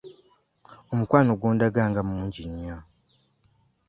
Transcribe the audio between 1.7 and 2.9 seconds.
nga mungi nnyo.